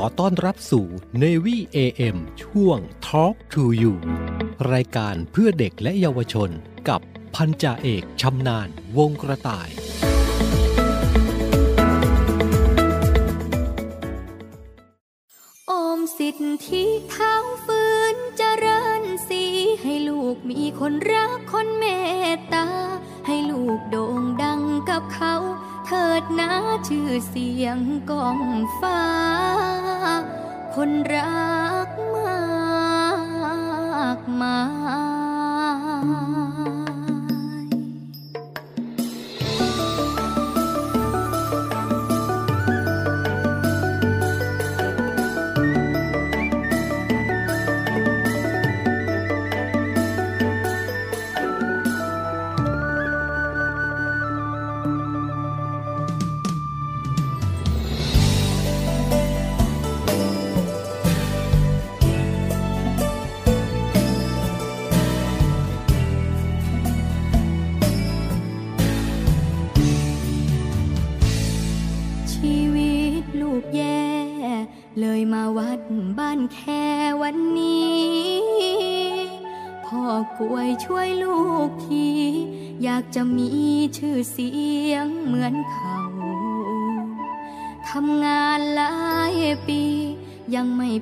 [0.00, 0.86] อต้อนรับสู่
[1.22, 3.94] Navy AM ช่วง Talk to You
[4.72, 6.50] รายการเพื่อเด็กและเยาวชน
[6.88, 7.00] กับ
[7.34, 9.68] พันจ่าเอกชำนาญวงกระต่าย
[15.68, 19.42] โอมสิทธิเท้าฟื้นเจริญสี
[19.82, 21.84] ให้ลูกมีคนรักคนเม
[22.34, 22.66] ตตา
[23.26, 25.34] ให้ลูกโด่งดังกับเขา
[25.92, 26.52] เถิดนะ
[26.88, 27.78] ชื่อเสียง
[28.10, 28.40] กอง
[28.80, 29.02] ฟ้า
[30.74, 31.54] คนรั
[31.86, 32.40] กมา
[34.18, 34.58] กมา
[35.18, 35.19] ย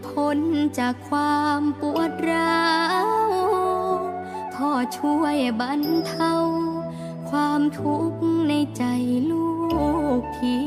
[0.07, 0.39] พ้น
[0.79, 2.69] จากความปวดร้า
[3.07, 3.09] ว
[4.55, 6.35] พ่อช่วยบรรเทา
[7.31, 8.85] ความทุกข์ในใจ
[9.31, 9.49] ลู
[10.21, 10.59] กที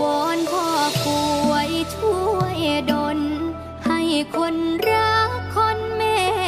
[0.00, 0.66] วอนพ่อ
[1.04, 1.20] ป่
[1.50, 2.58] วยช่วย
[2.92, 3.18] ดล
[3.86, 4.00] ให้
[4.36, 4.56] คน
[4.90, 6.02] รักคนเม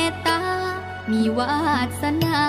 [0.06, 0.42] ตตา
[1.10, 1.58] มีวา
[2.02, 2.42] สนา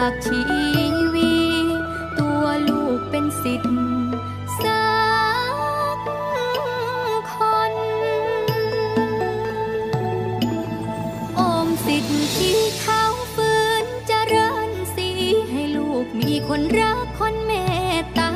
[0.10, 0.40] กชี
[1.14, 1.36] วิ
[1.74, 1.80] ต
[2.18, 3.76] ตัวลูกเป็นสิทธิ์
[4.62, 4.84] สั
[5.94, 5.98] ก
[7.34, 7.36] ค
[7.72, 7.74] น
[11.38, 13.04] อมสิทธิ์ที่เขา
[13.34, 15.10] ฟื้นเจริญสี
[15.50, 17.52] ให้ลูกมีคนรักคนเม
[18.00, 18.32] ตตา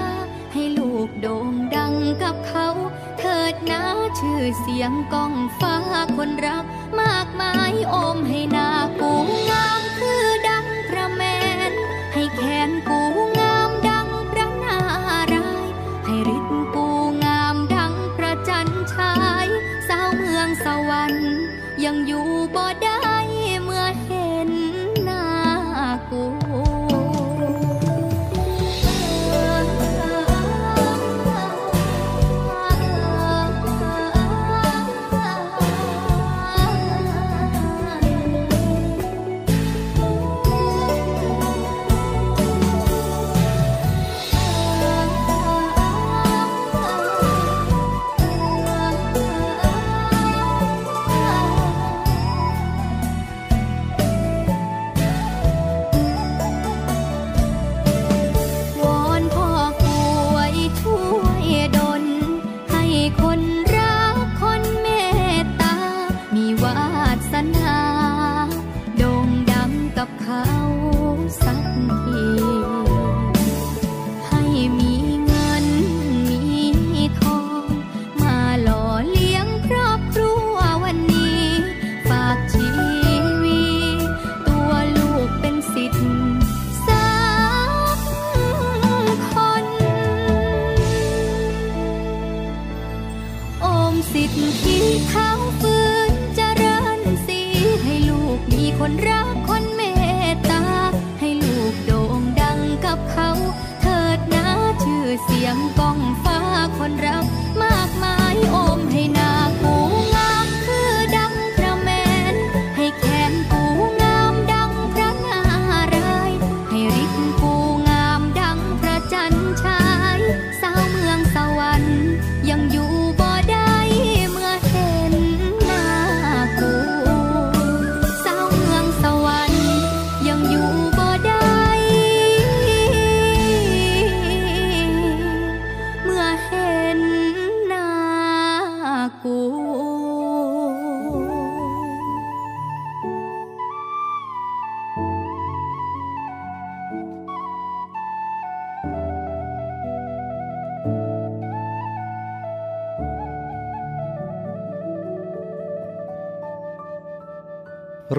[0.52, 2.68] ให้ลูกโด่งดังกับเขา
[3.18, 3.82] เถิดนะ
[4.18, 5.76] ชื่อเสียงก้องฟ้า
[6.16, 6.64] คนรัก
[7.00, 8.75] มากมายอมให้นา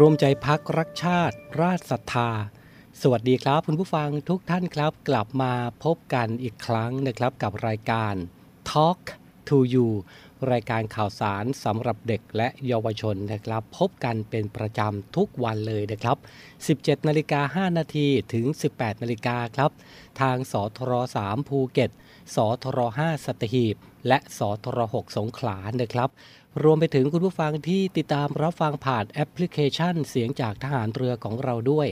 [0.07, 2.29] วมใจพักรักชาติ ราชศรัทธา
[3.01, 8.13] สวัสดีครับ คุณผู้ฟังทุกท่านครับ กลับมาพบกันอีกครั้งนะครับกับรายการ
[8.71, 9.01] Talk
[9.47, 9.87] to You
[10.51, 16.17] รายการข่าวสารสำหรับเด็กและเยาวชนนะครับ พบกันเป็นประจำทุกวันเลยนะครับ
[16.61, 19.71] 17นาฬิกา5นาทีถึง 18นาฬิกาครับ
[20.21, 20.91] ทางสทร
[21.23, 21.91] 3ภูเก็ต
[22.35, 23.75] สทร5สัตหีบ
[24.07, 26.09] และสทร6สงขลานะครับ
[26.63, 31.87] รวมไปถึงคุณผู้ฟังที่ติดตามรับฟังผ่านแอปพลิเคชัน เสียงจากทหารเรือของเราด้วย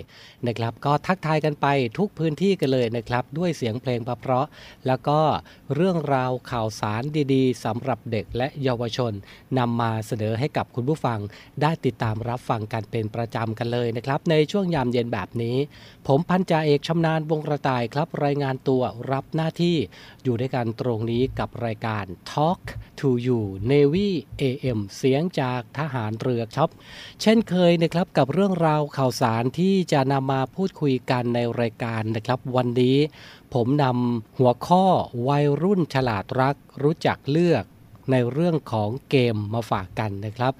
[0.47, 1.67] นะครับ ก็ทักทายกันไป
[1.97, 4.45] ทุกพื้นที่กันเลยนะครับ ด้วยเสียงเพลงเพราะ
[4.87, 5.19] แล้วก็
[5.75, 7.03] เรื่องราวข่าวสาร
[7.33, 9.13] ดีๆสำหรับเด็กและเยาวชน
[9.57, 11.19] นำมาเสนอให้กับคุณผู้ฟัง
[11.61, 15.57] ได้ติดตามรับฟังกันเป็นประจำกันเลยนะครับ ในช่วงยามเย็นแบบนี้
[16.07, 19.77] ผมพันจ่าเอกชำนาญวงกระต่ายครับ รายงานตัวรับหน้าที่
[20.23, 22.61] อยู่ด้วยกันตรงนี้กับรายการ Talk
[22.99, 24.09] to You Navy
[24.41, 26.69] AM เสียงจากทหารเรือครับ
[27.21, 32.97] เช่นเคยนะครับกับเรื่องราวข่าวสารที่จะนำมาพูดคุยกันในรายการนะครับ วันนี้
[33.53, 34.85] ผมนำหัวข้อ
[35.27, 37.65] วัยรุ่นฉลาดรักรู้จักเลือก
[38.11, 40.53] ในเรื่องของเกมมาฝากกันนะครับ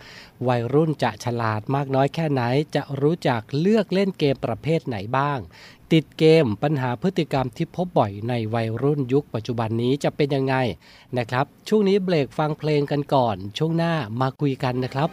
[0.47, 2.41] วัยรุ่นจะฉลาดมากน้อยแค่ไหน
[2.75, 5.39] จะรู้จักเลือกเล่นเกมประเภทไหนบ้าง
[5.93, 10.55] ติดเกมปัญหาพฤติกรรมที่พบบ่อยในวัยรุ่นยุคปัจจุบันนี้จะเป็นยังไง
[11.17, 15.09] นะครับ ช่วงนี้เบรกฟังเพลงกันก่อน ช่วงหน้ามาคุยกันนะครับ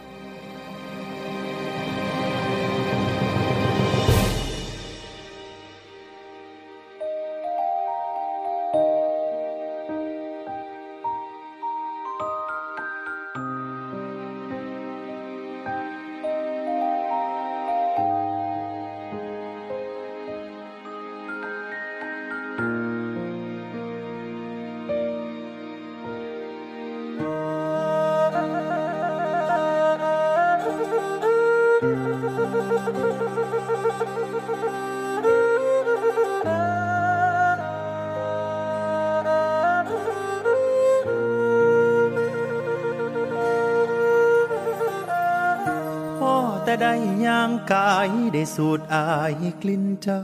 [48.55, 49.03] สูดอา
[49.41, 50.21] ยกลิ่นเจ้า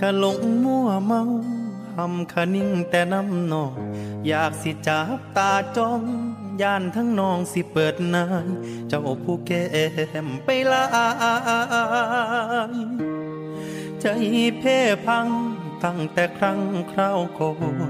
[0.00, 1.22] ก็หลงมั่วเมา
[1.96, 3.76] หำคนิ่งแต่น้ำนอง
[4.26, 6.02] อยากสิจับตาจ้อง
[6.62, 8.46] ย่านทั้งนองสิเปิดนาย
[8.88, 9.64] เจ้าผู้แก้
[10.26, 10.86] มไปลา
[12.70, 12.72] ย
[14.00, 14.06] ใจ
[14.58, 15.28] เพ่พัง
[15.84, 16.60] ตั้งแต่ครั้ง
[16.90, 17.52] คราวก่อ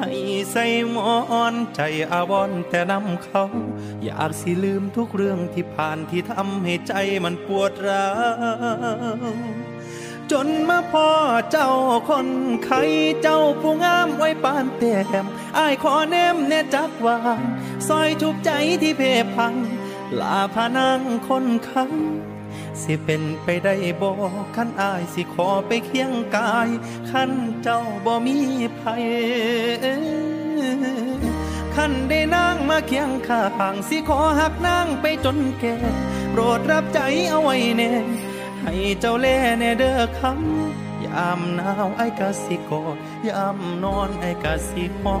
[0.00, 0.14] ให้
[0.52, 1.10] ใส่หมอ
[1.52, 1.80] นใจ
[2.12, 3.44] อาวรแต่นำเขา
[4.04, 6.92] อยากสิลืมทุกเรื่องที่ผ่านที่ทำให้ใจ
[7.24, 8.06] มันปวดร้า
[9.24, 9.36] ว
[10.32, 11.08] จนมาพ่อ
[11.50, 11.70] เจ้า
[12.08, 12.28] คน
[12.64, 12.82] ไข้
[13.22, 15.26] เจ้าผู้งามไว้ปานแต้ม
[15.58, 17.40] อายขอแนมแน่จักวาง
[17.88, 18.50] ซอยทุกใจ
[18.82, 19.02] ที่เพ
[19.34, 19.54] พัง
[20.20, 21.90] ลาพานังคนคัง
[22.82, 24.12] สิเป็นไปได้บ่
[24.56, 26.68] ขันอายสิขอไปเคียงกาย
[27.10, 27.30] ขัน
[27.62, 28.36] เจ้าบ่มี
[28.80, 29.04] ภัย
[31.74, 35.74] ขันได้นางมาเคียงข้างสิขอหักนางไปจนแก่
[36.30, 37.92] โปรดรับใจเอาไว้แน่
[38.62, 39.26] ให้เจ้าแล
[39.58, 42.96] แน่เด้อคำยามหนาวไอ้กะสิกอด
[43.28, 45.16] ยามนอนไอ้กะสิหอ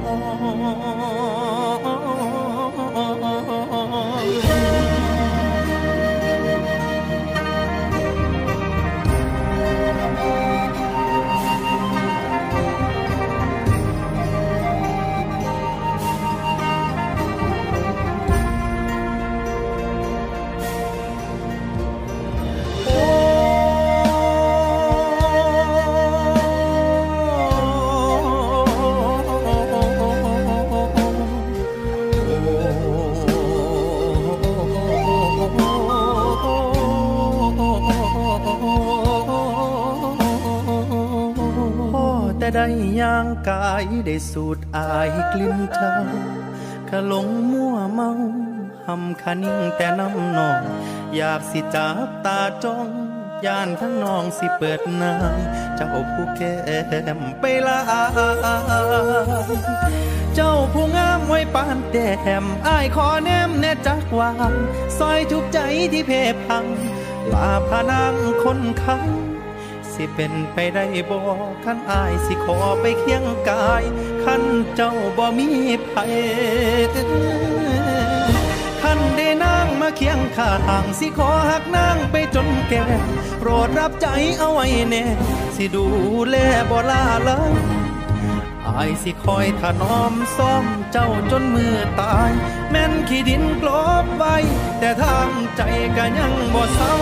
[44.06, 45.92] ได้สูดอายกลิ่นเจ้า
[46.88, 48.10] ขลงมั่วเมา
[48.86, 50.60] หำคันิ่งแต่น้ำนอง
[51.16, 52.88] อยากสิจับตาจ้อง
[53.44, 55.40] ย่านทั้งนองสิเปิดนาย
[55.76, 56.54] เจ้าผู้แก้
[57.18, 57.80] มไปลา
[60.34, 62.08] เจ้าผู้งามไว้ปานแต้
[62.42, 64.52] มอายขอแนมแน่จักวาง
[64.98, 65.58] ซอยทุกใจ
[65.92, 66.10] ที่เพ
[66.46, 66.64] พัง
[67.32, 69.02] ลาพานังคนคัง
[70.02, 71.18] สิเป็นไปได้บ่
[71.64, 73.84] ขันอายสิขอไปเคียงกาย
[74.24, 74.42] ขัน
[74.74, 75.48] เจ้าบ่มี
[75.90, 76.14] ภัย
[78.82, 80.52] ขันได้นางมาเคียงข้า
[80.82, 82.84] งสิขอหักนางไปจนแก่
[83.38, 84.06] โปรดรับใจ
[84.38, 85.04] เอาไว้แน่
[85.56, 85.86] สิดู
[86.28, 86.36] แล
[86.70, 87.52] บ่ลาเลย
[88.66, 92.30] อายสิคอยถนอมซ่อมเจ้าจนมือตาย
[92.70, 93.70] แม่นขี้ดินกล
[94.04, 94.36] บไว้
[94.78, 95.62] แต่ทางใจ
[95.96, 96.94] ก็ยังบ่เศร้า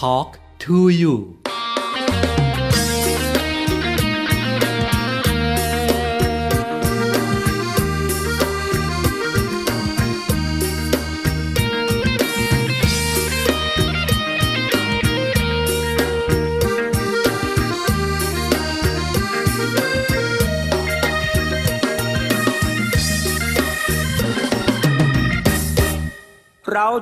[0.00, 1.41] Talk to you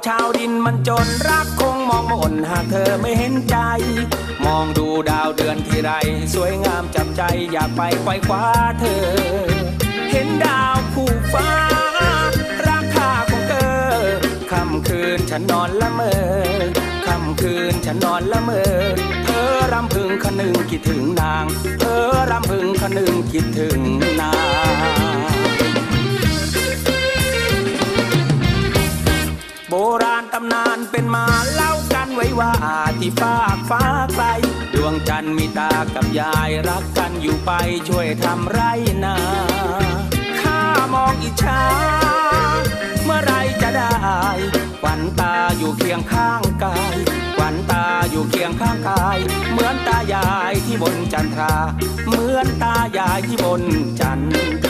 [0.06, 3.56] ชาวดินมันจนรักคงมองมนหากเธอไม่เห็นใจ
[4.44, 5.90] มองดูดาวเดือนที่ไร
[6.34, 8.44] สวยงามจับใจอยากไปไขว้คว้า
[8.80, 9.04] เธอ
[10.10, 11.48] เห็นดาวผู้ฟ้า
[12.68, 13.78] ราคาของเธอ
[14.50, 16.18] ค่ำคืนฉันนอนละเมอ
[17.06, 18.62] ค่ำคืนฉันนอนละเมอ
[19.24, 21.44] เธอรำพึงคนึงคิดถึงนาง
[21.80, 23.78] เธอรำพึงคนึงคิดถึง
[24.20, 24.32] นา
[25.08, 25.09] ง
[29.70, 32.52] โบราณตำนานเป็นมาเล่ากันไว้ว่า
[32.98, 33.82] ที่ฟากฟ้า
[34.14, 34.26] ไกล
[34.74, 37.50] ดวงจันทร์มีตากับยายรักกันอยู่ไป
[37.88, 38.60] ช่วยทำไร
[39.04, 39.16] นา
[40.40, 40.60] ข้า
[40.94, 41.62] มองอิจฉา
[43.04, 43.94] เมื่อไรจะได้
[44.82, 46.96] ควันตาอยู่เคียงข้างกาย
[47.36, 49.18] ควันตาอยู่เคียงข้างกาย
[49.50, 51.54] เหมือนตายายที่บนจันทรา
[52.06, 53.62] เหมือนตายายที่บน
[54.00, 54.20] จัน
[54.64, 54.66] ท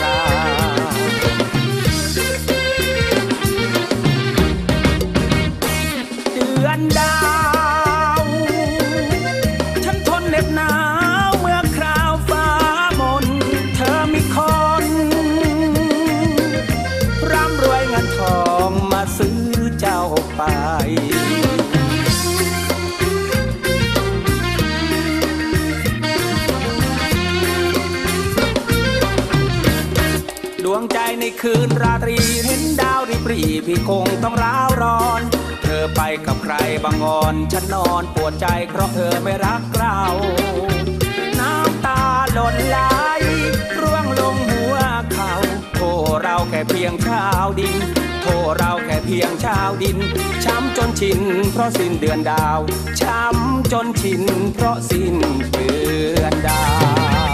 [6.81, 7.17] ดือนดา
[8.21, 8.23] ว
[9.85, 10.73] ฉันทนเหน็บหนา
[11.27, 12.47] วเมื่อคราวฟ้า
[12.99, 13.25] มน
[13.75, 14.37] เธอมีค
[14.83, 14.85] น
[17.31, 19.39] ร่ำรวยเงินทองมาซื้อ
[19.79, 20.01] เจ้า
[20.35, 20.41] ไป
[30.65, 35.21] ดวงใจในคืนราตรีเห็นดาวริบรีพี่คงต้องร้าวร้อน
[35.81, 39.99] อไปกับใครบางงอนฉันนอนปวดใจเพราะเธอไม่รักเรา
[41.39, 42.01] น้ำตา
[42.33, 42.79] หล่นไหล
[43.79, 44.75] ร่วงลงหัว
[45.13, 45.33] เขา
[45.75, 45.79] โท
[46.23, 47.75] เราแค่เพียงชาวดิน
[48.21, 49.97] โทเราแค่เพียงชาวดิน
[50.43, 51.21] ช้ำจนชิน
[51.51, 52.59] เพราะสิ้นเดือนดาว
[53.01, 54.23] ช้ำจนชิน
[54.53, 55.15] เพราะสิ้น
[55.51, 55.71] เดื
[56.19, 56.65] อนดา
[57.29, 57.30] ว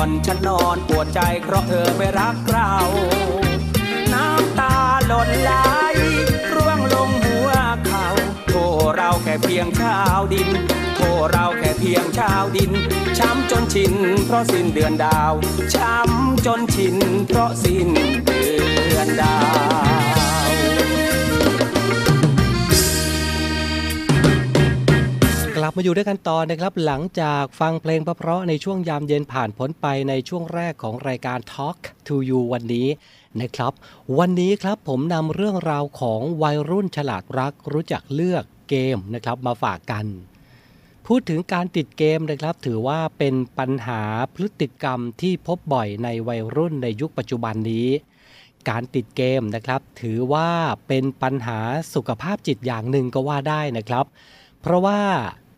[0.00, 2.74] อนฉันนอนปวดใจเพราะเธอไม่รักเรา
[4.12, 4.74] น้ำตา
[5.06, 5.52] หล่นไหล
[6.54, 7.48] ร่วงลงหัว
[7.86, 8.06] เขา
[8.48, 8.54] โท
[8.96, 10.48] เราแค่เพียงชาวดิน
[10.96, 12.72] โทเราแค่เพียงชาวดิน
[13.18, 13.94] ช้ำจนชิน
[14.26, 15.32] เพราะสิ้นเดือนดาว
[15.74, 16.96] ช้ำจนชิน
[17.28, 17.88] เพราะสิ้น
[18.26, 19.36] เดือนดา
[19.98, 19.99] ว
[25.70, 32.88] ลับมาอยู่ด้วยกันต่อนะครับหลังจากฟังเพลงเพราะๆในช่วงยามเย็นผ่านพ้นไปในช่วงแรกของรายการ Talk to You วันนี้
[33.40, 33.72] นะครับ
[34.18, 40.06] วันนี้ครับผมนำเรื่องราวของวัยรุ่นฉลาดรักรู้จักเลือกเกมนะครับมาฝากกัน
[41.06, 44.02] พูดถึงการติดเกมนะครับ ถือว่าเป็นปัญหา
[44.34, 47.88] พฤติกรรมที่พบบ่อยในวัยรุ่นในยุคปัจจุบันนี้
[48.68, 50.50] การติดเกมนะครับ ถือว่า
[50.88, 51.60] เป็นปัญหา
[51.94, 54.06] สุขภาพจิตอย่างหนึ่งก็ว่าได้นะครับ
[54.62, 55.00] เพราะว่า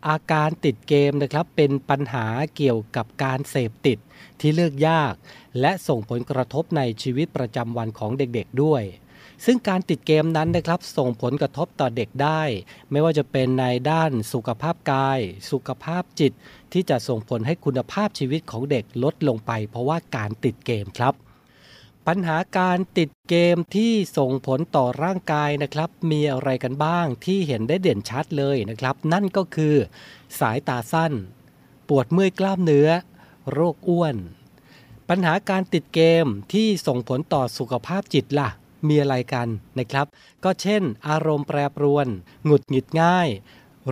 [0.07, 3.97] อาการติดเกมนะครับเป็นปัญหาเกี่ยวกับการเสพติด
[4.39, 5.13] ที่เลือกยาก
[5.61, 8.83] และส่งผลกระทบในชีวิตประจำวันของเด็กๆด้วย
[9.45, 12.41] ซึ่งการติดเกมนั้นนะครับ ส่งผลกระทบต่อเด็กได้
[12.91, 15.19] ไม่ว่าจะเป็นในด้านสุขภาพกาย
[15.51, 16.31] สุขภาพจิต
[16.73, 21.13] ที่จะส่งผลให้คุณภาพชีวิตของเด็กลดลงไป เพราะว่าการติดเกมครับ
[22.07, 29.75] ปัญหาการติดเกมที่ส่งผลต่อร่างกายนะครับ มีอะไรกันบ้างที่เห็นได้เด่นชัดเลยนะครับ นั่นก็คือ
[30.39, 31.13] สายตาสั้น
[31.87, 32.89] ปวดเมื่อยกล้ามเนื้อ
[33.51, 34.15] โรคอ้วน
[35.09, 38.49] ปัญหาการติดเกมที่ส่งผลต่อสุขภาพจิตล่ะ
[38.87, 40.07] มีอะไรกันนะครับ
[40.43, 42.07] ก็เช่น อารมณ์แปรปรวน
[42.45, 43.29] หงุดหงิดง่าย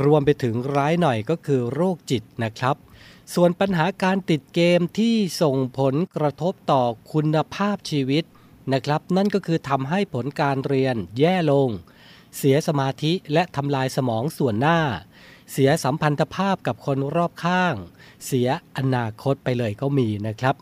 [0.04, 2.76] รวมไปถึงร้ายหน่อยก็คือโรคจิตนะครับ
[3.34, 8.24] ส่วนปัญหาการติดเกมที่ส่งผลกระทบต่อคุณภาพชีวิต
[8.74, 11.70] นะครับ นั่นก็คือทำให้ผลการเรียนแย่ลง
[12.38, 14.80] เสียสมาธิและทำลายสมองส่วนหน้า
[15.52, 17.76] เสียสัมพันธภาพกับคนรอบข้าง
[18.26, 20.56] เสียอนาคตไปเลยก็มีนะครับ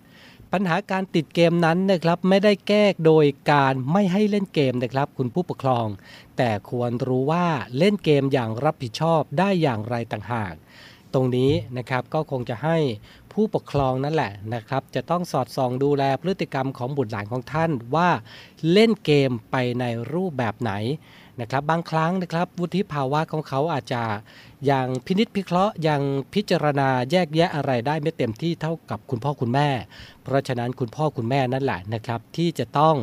[0.54, 5.88] ปัญหาการติดเกมนั้นนะครับไม่ได้แก้โดยการไม่ให้เล่นเกมนะครับ คุณผู้ปกครอง
[6.38, 10.54] แต่ควรรู้ว่าเล่นเกมอย่างรับผิดชอบได้อย่างไรต่างหาก
[11.14, 12.78] ตรงนี้นะครับก็คงจะให้
[13.34, 18.10] ผู้ปกครองนั่นแหละนะครับ จะต้องสอดส่องดูแลพฤติกรรมของบุตรหลานของท่านว่า
[18.72, 20.72] เล่นเกมไปในรูปแบบไหน
[21.42, 24.04] นะครับบางครั้งนะครับวุฒิภาวะของเขาอาจจะ
[24.72, 26.02] ยังพินิษพิเคราะห์ยัง
[26.34, 29.70] พิจารณาแยกแยะอะไรได้ไม่เต็มที่เท่ากับคุณพ่อคุณแม่
[30.24, 32.96] เพราะฉะนั้นคุณพ่อคุณแม่นั่นแหละนะครับที่จะต้อง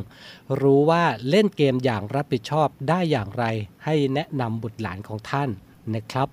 [0.62, 3.44] รู้ว่าเล่นเกมอย่างรับผิดชอบได้อย่างไร
[3.84, 5.48] ให้แนะนำบุตรหลานของท่าน
[5.94, 6.28] นะครับ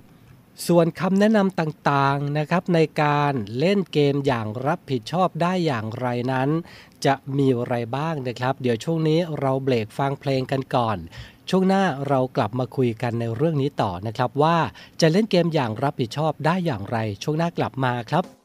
[0.68, 6.50] ส่วนคำแนะนำต่างๆนะครับในการเล่นเกมอย่างรับผิดชอบได้อย่างไรนั้น
[7.06, 10.98] จะมีอะไรบ้างนะครับ เดี๋ยวช่วงนี้เราเบรกฟังเพลงกันก่อน
[11.50, 14.58] ช่วงหน้าเรากลับมาคุยกันในเรื่องนี้ต่อนะครับว่า
[15.02, 18.43] จะเล่นเกมอย่างรับผิดชอบได้อย่างไร ช่วงหน้ากลับมาครับ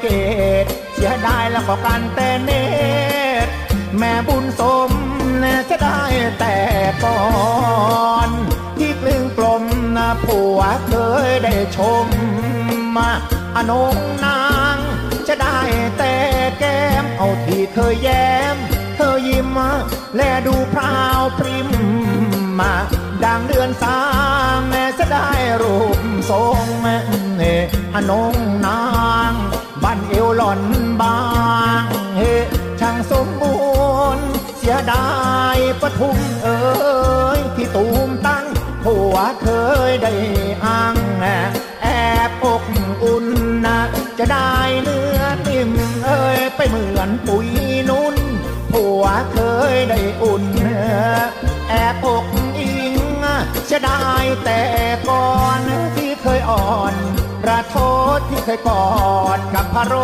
[0.00, 0.06] เก
[0.64, 2.50] ต เสียดายแล้วก็กันแต่เน
[3.46, 3.50] ตร
[3.98, 4.90] แม่บุญสม
[5.70, 6.02] จะได้
[6.38, 6.56] แต่
[7.04, 7.22] ก่อ
[8.28, 8.30] น
[8.78, 9.64] ที่กลึงกลม
[9.96, 10.92] นะผัวเค
[11.28, 12.06] ยได้ชม
[12.96, 13.10] มา
[13.56, 14.42] อนงนา
[14.74, 14.76] ง
[15.28, 15.58] จะได้
[15.98, 16.14] แต่
[16.58, 18.56] แก้มเอาที่เคยแย้ม
[18.96, 19.70] เธอยิ้มมา
[20.16, 21.70] แลดูพราวพริม
[22.60, 22.74] มา
[23.24, 24.00] ดังเดือนสา
[24.56, 25.28] งแม่จะได้
[25.62, 25.98] รูป
[26.30, 26.66] ทรง
[27.38, 27.44] เอ
[28.00, 28.34] อนง
[28.66, 28.82] นา
[29.30, 29.32] ง
[29.82, 30.60] บันเอวหล่อน
[31.00, 31.18] บา
[31.80, 31.84] ง
[32.16, 32.20] เฮ
[32.80, 33.56] ช่างสมบู
[34.16, 34.26] รณ์
[34.58, 35.08] เสียดา
[35.56, 36.58] ยปทุมเอ๋
[37.38, 38.46] ยที่ตูมตั้ง
[38.84, 39.48] ผัวเค
[39.90, 40.12] ยได้
[40.64, 40.96] อ้าง
[41.82, 41.86] แอ
[42.42, 42.62] บอก
[43.02, 43.26] อุ่น
[43.66, 43.78] นะ
[44.18, 45.70] จะได้เนื้อนิ่ม
[46.04, 47.48] เอ้ยไปเหมือนปุ๋ย
[47.90, 48.16] นุ่น
[48.72, 49.38] ผัวเค
[49.72, 50.44] ยได้อุ่น
[51.68, 52.24] แอบอก
[52.58, 52.94] อิง
[53.70, 54.08] จะได้
[54.44, 54.60] แต่
[55.08, 55.60] ก่อน
[55.96, 56.94] ที่เคยอ่อน
[57.48, 57.78] ประโท
[58.16, 58.86] ษที่เคยกอ
[59.38, 59.94] ดกับพระร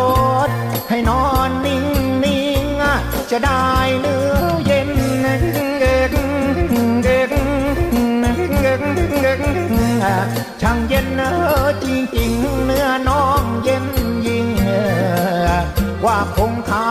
[0.47, 0.49] ถ
[0.89, 1.85] ให้นอนนิ่ง
[2.23, 2.67] นิ่ง
[3.31, 3.65] จะได้
[3.99, 4.89] เนื้อเย็น
[10.61, 11.31] ช่างเย็นเนอ
[11.83, 13.85] จริงจริงๆเนื้อน้องเย็น
[14.27, 14.47] ยิ่ง
[16.05, 16.87] ว่าคงคา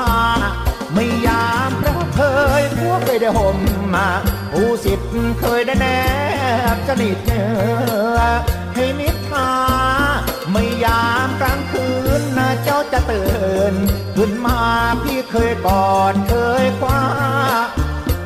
[0.94, 2.20] ไม่ยามพระเค
[2.60, 3.58] ยพวกเคยได้ห่ม
[3.94, 4.08] มา
[4.52, 5.86] ผู้สิทธิ์เคยได้แน
[6.74, 7.48] บสนิทเนื้
[8.16, 8.18] อ
[8.74, 10.03] ให้นิทรา
[10.56, 11.88] ไม่ยามกลางคื
[12.20, 13.74] นนะเจ้าจะตื่น
[14.16, 14.60] ขึ้นมา
[15.02, 17.02] พี่เคยกอดเคยคว้า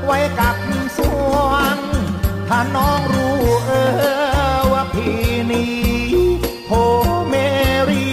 [0.05, 0.57] ไว้กับ
[0.97, 0.99] ส
[1.31, 1.35] ว
[1.75, 1.77] ง
[2.49, 3.73] ถ้าน้องรู้เอ
[4.57, 5.19] อว่าพี่
[5.53, 5.77] นี้
[6.69, 6.73] โฮ
[7.29, 7.35] เม
[7.91, 8.09] รี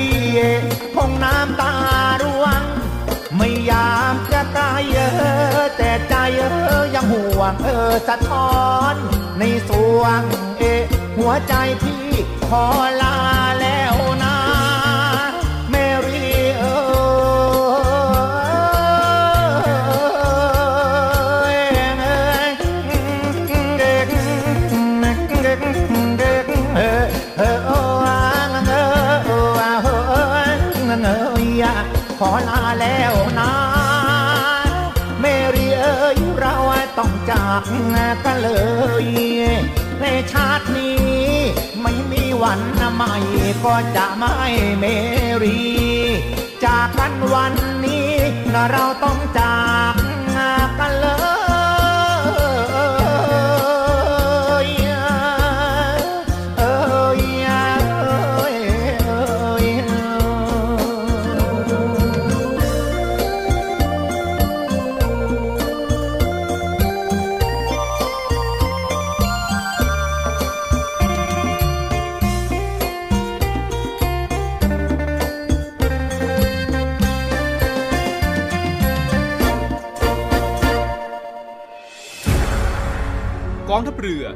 [0.96, 1.76] คงน้ำตา
[2.24, 2.62] ร่วง
[3.38, 4.98] ไม่ยามจะกายเอ
[5.58, 6.44] อแต่ใจเอ
[6.80, 8.56] อยังห่วงเออสะท้อ
[8.94, 8.96] น
[9.40, 10.22] ในสวง
[10.60, 10.64] เอ
[11.18, 12.05] หัวใจพี่
[12.48, 12.66] ขอ
[13.02, 13.18] ลา
[13.62, 14.36] แล้วนะ
[15.70, 15.76] เม
[16.06, 16.64] รี่เอ
[32.20, 33.52] ขอลาแล้วนะ
[35.22, 35.26] เม
[35.56, 36.56] รี่เอ้ยเรา
[36.98, 37.64] ต้องจาก
[38.26, 38.50] กันเล
[39.04, 39.06] ย
[40.02, 41.15] ในชาตินี้ไม่มี
[42.42, 42.62] วัน
[42.96, 43.16] ใหม่
[43.66, 44.34] ก็จะไม่
[44.80, 44.86] เม
[45.44, 45.62] รี
[46.66, 47.54] จากกันวัน
[47.86, 48.10] นี้
[48.72, 49.55] เราต้องจาก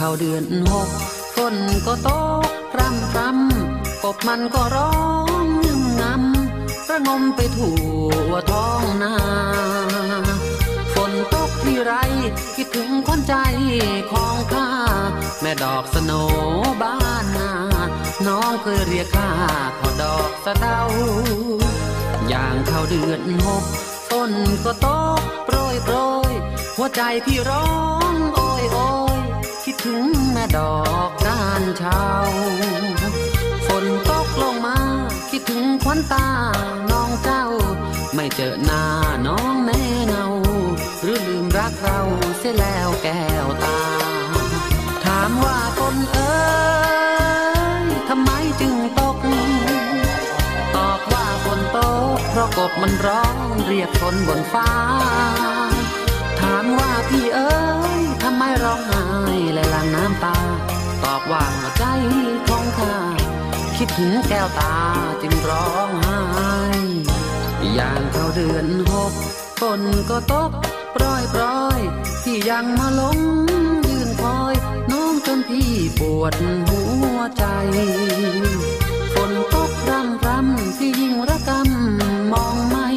[0.00, 0.88] เข้าเดือนหก
[1.36, 1.56] ฝน
[1.86, 2.10] ก็ต
[2.46, 4.94] กพรำพรำกบมันก็ร้อ
[5.44, 5.46] ง
[6.00, 7.76] งำระงมไปทั่
[8.28, 9.14] วท้องนา
[10.94, 11.92] ฝนตกที่ไร
[12.56, 13.34] คิดถึงคนใจ
[14.12, 14.68] ของข้า
[15.40, 16.12] แม่ดอกสโน
[16.82, 17.52] บ้านนา
[18.26, 19.30] น้องเคยเรียกข้า
[19.78, 20.80] ขอดอกสะเดา
[22.28, 23.64] อย่างเข้าเดือนหก
[24.10, 24.32] ฝน
[24.64, 24.88] ก็ต
[25.20, 25.96] กโปรยโปร
[26.30, 26.32] ย
[26.76, 27.68] หัวใจพี่ร้อ
[28.12, 29.07] งโอยโอย
[29.84, 30.76] ถึงแม่ดอ
[31.08, 32.04] กก้านเช้า
[33.66, 34.78] ฝนตกลงมา
[35.30, 36.28] คิดถึงควันตา
[36.90, 37.44] น้องเจ้า
[38.14, 38.84] ไม่เจอหน้า
[39.26, 40.26] น้องแน่เงา
[41.02, 42.00] หรือลืมรักเรา
[42.38, 43.80] เสียแล้วแก้วตา
[45.04, 46.36] ถามว่าฝนเอ๋
[47.82, 49.16] ยทำไมจึงตก
[50.76, 51.78] ตอบว่าฝนต
[52.16, 53.36] กเพราะกบมันร้อง
[53.66, 54.68] เรียกฝนบนฟ้า
[56.78, 57.52] ว่าพี่เอ๋
[58.00, 59.04] ยทำไมร้องไห้
[59.52, 60.38] และหลั่งน้ำตา
[61.04, 61.84] ตอบว่าหัวใจ
[62.48, 62.94] ของข้า
[63.76, 64.76] คิดถึงแก้วตา
[65.22, 66.18] จึงร้องไห้
[67.74, 69.12] อย่างเข้าเดือนหก
[69.60, 70.50] ฝนก็ตก
[70.94, 71.42] ปรยปร
[71.78, 71.80] ย
[72.24, 73.18] ที่ยังมาหลง
[73.88, 74.54] ยืนคอย
[74.90, 76.34] น้องจนพี่ปวด
[76.68, 76.80] หั
[77.14, 77.44] วใจ
[79.28, 82.88] นตกรำรำที่ยิ่งระกำมองไม่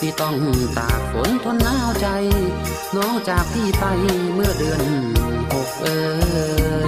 [0.00, 0.36] ที่ต้อง
[0.78, 2.06] ตากฝนทนหนาวใจ
[2.96, 3.84] น้องจากพี่ไป
[4.34, 4.82] เมื่อเดือน
[5.52, 6.00] หกเอ่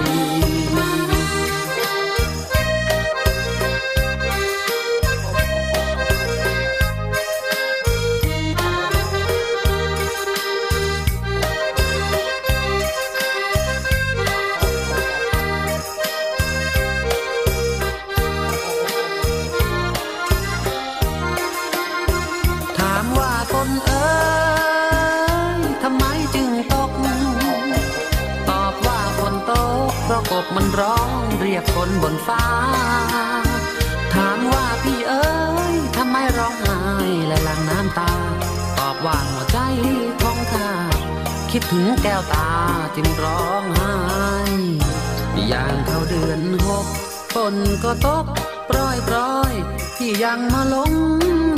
[32.03, 32.45] บนฟ้า
[34.13, 35.29] ถามว่าพี่เอ๋
[35.73, 36.81] ยทำไมร้องไห้
[37.27, 38.13] และหลั่งน้ำตา
[38.77, 39.59] ตอบว่าหัวใจ
[40.21, 40.69] ของข้า
[41.51, 42.49] คิดถึงแก้วตา
[42.95, 43.95] จึงร้องไห้
[45.51, 46.85] ย่างเข้าเดือนหก
[47.33, 48.25] ฝนก็ตก
[48.69, 49.53] ปร้อยปรอย
[49.97, 50.93] พี่ยังมาหลง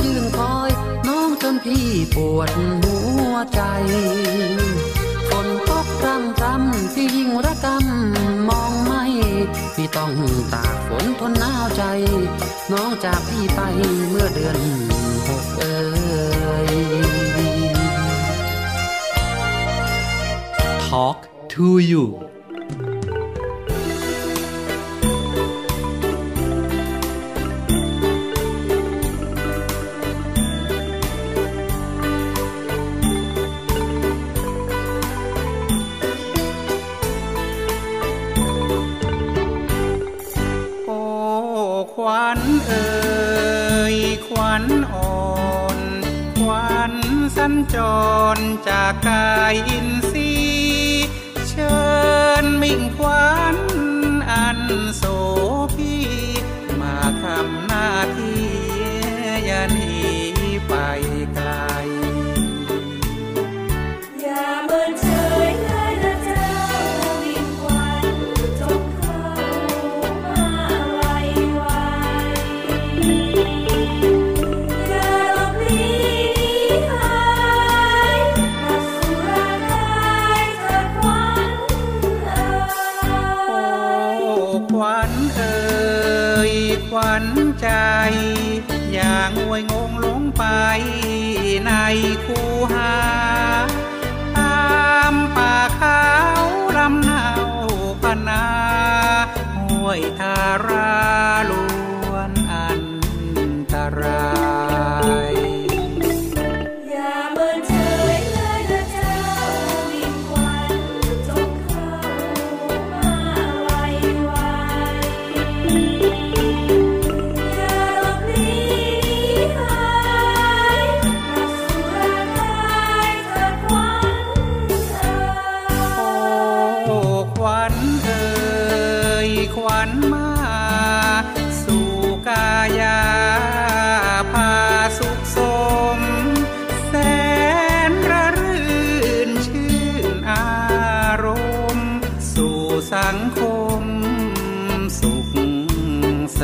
[0.06, 0.72] ยืนคอย
[1.08, 2.50] น้องจนพี่ปวด
[2.84, 2.98] หั
[3.32, 3.62] วใจ
[6.04, 6.62] กรรมกรรม
[6.94, 7.86] ที่ยิ่งระกรรม
[8.50, 9.04] มองไม่
[9.76, 10.14] พี่ต้อง
[10.54, 11.84] ตากฝนทนหนาวใจ
[12.72, 13.60] น้องจากพี่ไป
[14.10, 14.58] เมื่อเดือน
[15.28, 15.78] หกเอ่
[16.68, 16.70] ย
[20.88, 21.20] Talk
[21.54, 22.33] to you
[48.68, 49.93] จากกายอิน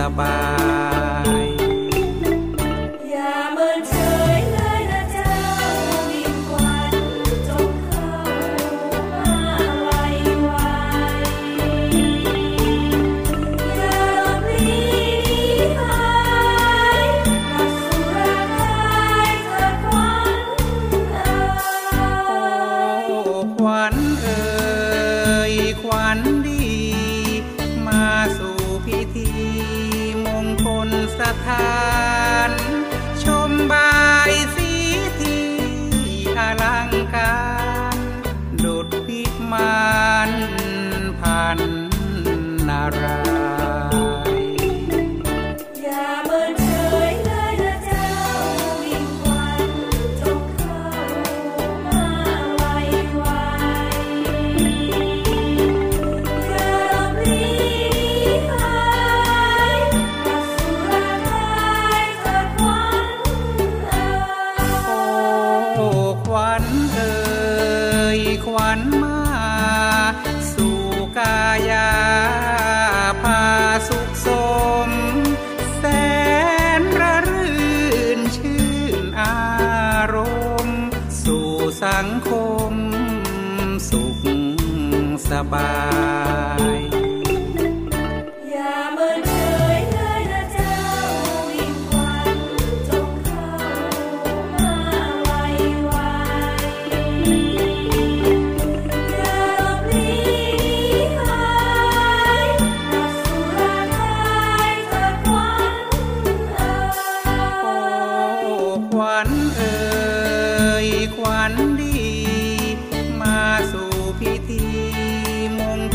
[0.08, 0.79] Bye.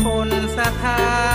[0.05, 1.34] คนสถา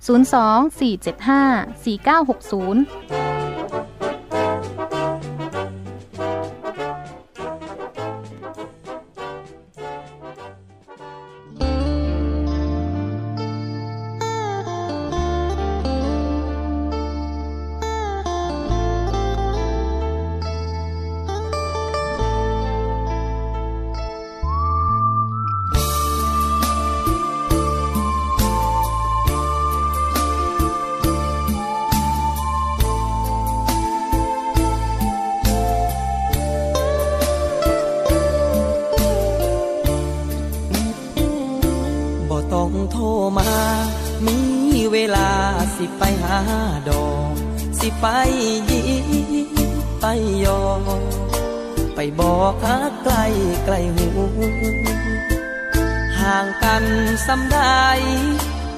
[0.00, 3.27] 02 475 4960
[57.32, 57.84] สำได้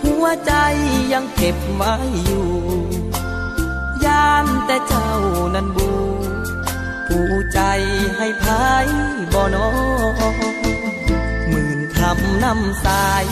[0.03, 0.53] หัวใจ
[1.12, 1.94] ยังเก็บไว้
[2.24, 2.48] อยู่
[4.05, 5.12] ยานแต่เจ้า
[5.55, 5.90] นั้นบู
[7.07, 7.61] ผู้ใจ
[8.16, 8.86] ให้พาย
[9.32, 9.68] บ่นอ
[11.48, 13.24] หมื่นคำนำสาย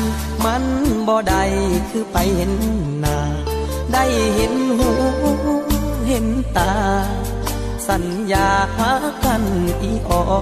[0.45, 0.65] มัน
[1.09, 1.45] บ่ได้
[1.91, 2.53] คือไปเห็น
[3.01, 3.19] หน้า
[3.93, 4.05] ได้
[4.35, 4.91] เห็นหู
[6.09, 6.75] เห็นตา
[7.89, 8.93] สัญญาหา
[9.25, 9.43] กัน
[9.83, 10.33] อีออ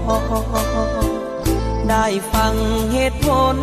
[1.91, 2.55] ได้ฟัง
[2.93, 3.59] เหตุผล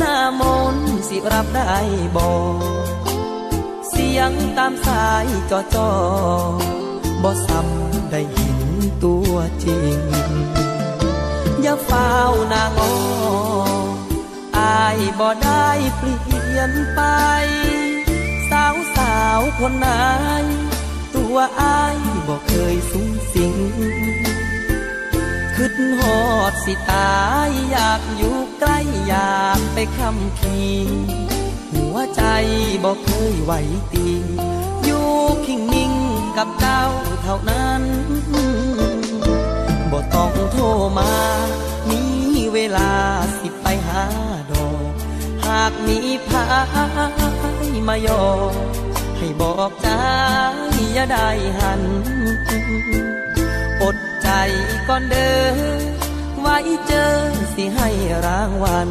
[0.00, 0.42] หน้าม
[0.74, 0.76] น
[1.08, 1.76] สิรับได้
[2.16, 2.86] บอก
[3.88, 5.92] เสียงตามสายจอจอ
[7.22, 8.60] บซ้ำได้เห็น
[9.04, 9.34] ตัว
[9.64, 10.00] จริง
[11.62, 12.12] อย่าเฝ้า
[12.52, 12.82] นางอ
[14.58, 17.00] อายบ่ได้เปลี่ยนไป
[18.50, 19.88] สาวสาวคนไหน
[21.14, 21.96] ตัวอาย
[22.26, 23.54] บอเคยสูงสิง
[25.56, 26.20] ขึ้นหอ
[26.50, 30.60] ดสิตายอยากอยู่ ใกล้อยากไปคำคี
[31.72, 32.22] หัวใจ
[32.84, 33.52] บอกเคยไหว
[33.92, 34.08] ตี
[34.84, 35.08] อยู่
[35.46, 35.92] คิงนิ่ง
[36.36, 36.82] กับเจ้า
[37.22, 37.82] เท่านั้น
[39.90, 40.64] บ่ต้องโทร
[40.98, 41.12] มา
[41.90, 42.02] มี
[42.52, 42.92] เวลา
[43.38, 44.04] สิไปหา
[44.50, 44.92] ดอก
[45.46, 45.98] หากมี
[46.28, 46.44] พา
[47.64, 48.24] ยมายอ
[49.18, 49.88] ให้บอกใจ
[50.94, 51.82] อย่าได้หัน
[53.82, 54.28] อดใจ
[54.88, 55.30] ก่อนเด้
[55.86, 55.89] อ
[56.40, 57.12] ไว้เจอ
[57.54, 57.88] สิให้
[58.26, 58.90] รางวัล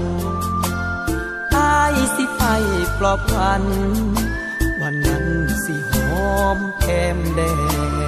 [1.56, 2.44] ตายสิไป
[2.98, 3.64] ปลอบพัน
[4.82, 5.26] วันนั้น
[5.64, 5.94] สิห
[6.32, 7.42] อมแก้มแด
[7.98, 7.99] ง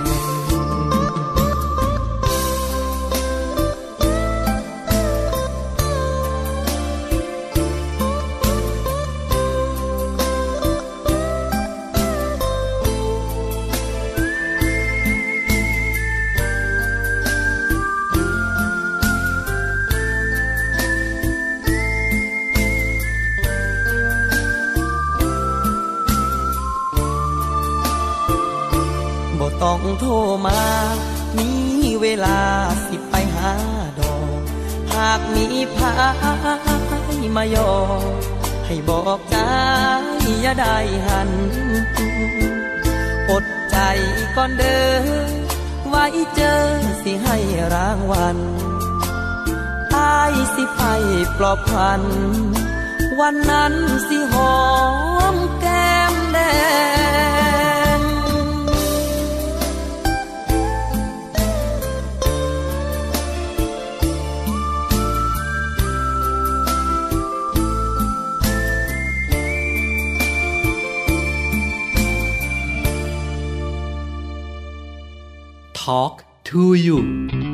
[29.72, 30.14] องโทร
[30.46, 30.62] มา
[31.38, 31.52] มี
[32.02, 32.40] เวลา
[32.88, 33.54] สิไปหา
[34.00, 34.42] ดอก
[34.96, 35.46] หากมี
[35.76, 35.94] พา
[37.24, 37.72] ยมายอ
[38.66, 39.38] ให้บอกใจ
[40.42, 41.30] อย่าได้หัน
[43.30, 43.78] อดใจ
[44.36, 45.42] ก่อนเด้อ
[45.88, 46.06] ไว้
[46.36, 46.62] เจอ
[47.02, 47.38] สิให้
[47.74, 48.38] รางวัล
[49.96, 50.82] อายสิไป
[51.38, 52.02] ปลอบพัน
[53.20, 53.74] วันนั้น
[54.08, 54.60] สิหอ
[55.34, 56.40] มแก้มแด
[57.61, 57.61] ง
[75.92, 77.51] Talk to you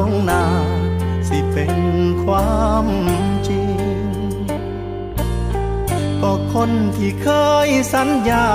[0.00, 0.44] รงนา
[1.28, 1.74] สิเป็น
[2.24, 2.86] ความ
[3.48, 3.78] จริง
[6.20, 7.28] ก็คนที่เค
[7.66, 8.48] ยสัญญา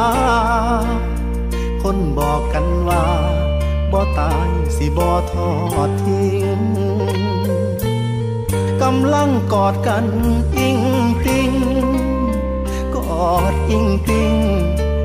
[1.83, 3.05] คนบอกกันว่า
[3.91, 5.51] บ่ตายสิบ่ทอ
[5.87, 6.61] ดทิ้ง
[8.81, 10.05] กำลังกอดกัน
[10.57, 10.79] อิง
[11.25, 11.53] ติง
[12.95, 12.97] ก
[13.29, 14.33] อดอิงติง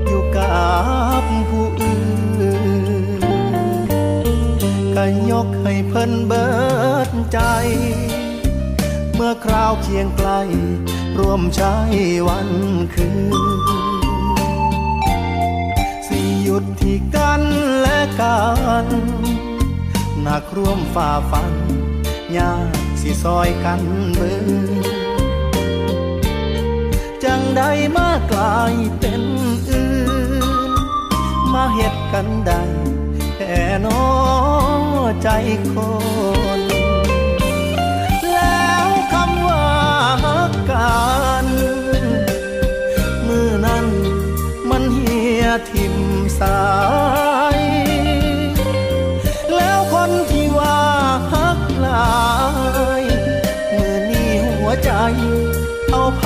[0.06, 0.60] อยู่กั
[1.22, 2.00] บผู้อื่
[3.20, 3.24] น
[4.94, 5.49] ก็ยก
[5.92, 6.48] เพิ่นเบิ
[7.08, 7.40] ดใจ
[9.14, 10.30] เมื่อคราวเคียงไกล
[11.18, 11.74] ร่วมใช้
[12.28, 12.50] วัน
[12.94, 13.60] คืน
[16.06, 17.42] สิหยุดที่กัน
[17.80, 18.40] และกั
[18.84, 18.86] น
[20.22, 21.52] หนักร่วมฝ่าฟัน
[22.36, 23.82] ยากสิซอยกัน
[24.16, 24.34] เบิ
[24.82, 24.84] ด
[27.24, 27.62] จังใด
[27.96, 29.22] มากลายเป็น
[29.70, 29.90] อื่
[30.70, 30.72] น
[31.52, 32.62] มาเฮ็ดกันได้
[33.34, 34.00] แค่นอ
[35.22, 35.28] ใจ
[35.72, 35.74] ค
[36.58, 36.60] น
[38.32, 39.64] แล้วคำว่า
[40.24, 41.00] ฮักกั
[41.44, 41.46] น
[43.26, 43.86] มือนั้น
[44.70, 45.96] มันเหียทิม
[46.40, 46.62] สา
[47.58, 47.60] ย
[49.56, 50.80] แล้วคนที่ว่า
[51.32, 52.14] ฮักหลา
[53.02, 53.04] ย
[53.76, 54.90] มือนี้หัวใจ
[55.90, 56.24] เอาไผ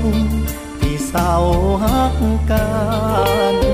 [0.00, 0.04] น
[0.80, 1.32] ที่เศร้า
[1.82, 2.16] หัก
[2.50, 2.66] กั
[3.54, 3.71] น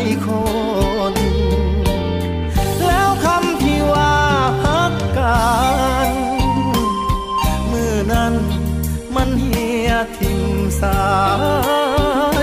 [0.00, 0.28] ใจค
[1.12, 1.14] น
[2.86, 4.14] แล้วคำที่ว่า
[4.64, 5.40] ฮักกั
[6.08, 6.10] น
[7.66, 8.34] เมื่อนั้น
[9.14, 10.42] มันเหียทิม
[10.80, 11.04] สา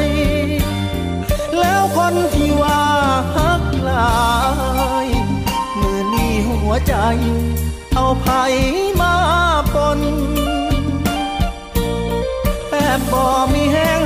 [0.05, 0.07] ย
[1.59, 2.83] แล้วคนที่ว่า
[3.35, 4.17] ฮักลา
[5.05, 5.07] ย
[5.79, 6.95] มือนี้หัวใจ
[7.95, 8.27] เอาไผ
[9.01, 9.15] มา
[9.73, 9.99] ปน
[12.69, 13.96] แอบบ่มีแห้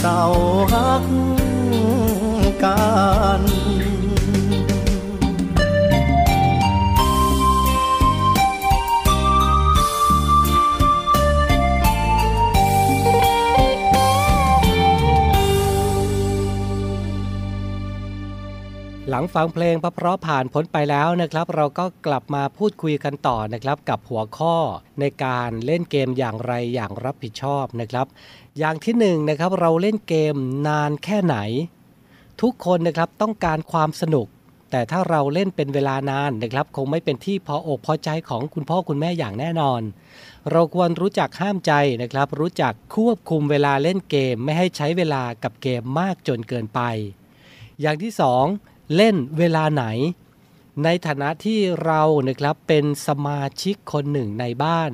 [0.00, 0.20] ที่
[0.70, 1.09] เศ
[19.34, 24.56] ฟังเพลงเพราะผ่านพ้นไปแล้วนะครับ เราก็กลับมาพูดคุยกันต่อนะครับกับหัวข้อ
[25.00, 28.06] ในการเล่นเกมอย่างไรอย่างรับผิดชอบนะครับ
[28.58, 30.34] อย่างที่หนึ่งนะครับเราเล่นเกม
[30.68, 31.36] นานแค่ไหน
[32.42, 34.26] ทุกคนนะครับต้องการความสนุก
[34.70, 39.82] แต่ถ้าเราเล่นเป็นเวลานานนะครับ คงไม่เป็นที่พออกพอใจของคุณพ่อคุณแม่อย่างแน่นอน
[40.50, 41.72] เราควรรู้จักห้ามใจ
[42.02, 46.80] นะครับ รู้จักควบคุมเวลาเล่นเกมไม่ให้ใช้เวลากับเกมมากจนเกินไป
[47.80, 48.46] อย่างที่สอง
[48.96, 49.84] เล่นเวลาไหน
[50.84, 54.92] ในฐานะที่เรานะครับเป็นสมาชิกคนหนึ่งในบ้าน